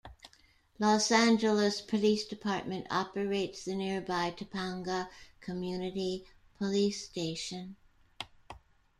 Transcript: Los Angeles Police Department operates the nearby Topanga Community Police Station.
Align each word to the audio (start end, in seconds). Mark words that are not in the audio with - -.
Los 0.79 1.11
Angeles 1.11 1.79
Police 1.79 2.25
Department 2.27 2.87
operates 2.89 3.65
the 3.65 3.75
nearby 3.75 4.31
Topanga 4.31 5.07
Community 5.41 6.25
Police 6.57 7.05
Station. 7.07 7.75